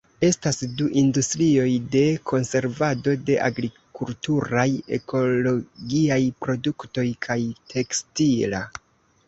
[0.27, 2.01] Estas du industrioj: de
[2.31, 4.65] konservado de agrikulturaj
[4.99, 7.41] ekologiaj produktoj kaj
[7.77, 8.67] tekstila.